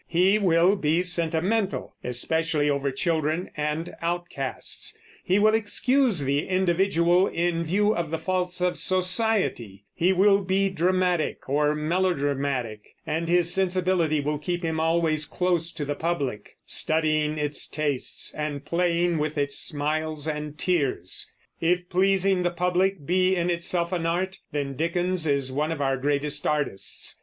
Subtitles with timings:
[0.07, 7.63] He will be sentimental, especially over children and outcasts; he will excuse the individual in
[7.63, 14.19] view of the faults of society; he will be dramatic or melodramatic; and his sensibility
[14.21, 19.59] will keep him always close to the public, studying its tastes and playing with its
[19.59, 21.31] smiles and tears.
[21.59, 25.95] If pleasing the public be in itself an art, then Dickens is one of our
[25.95, 27.19] greatest artists.